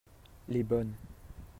[0.47, 0.95] les bonnes.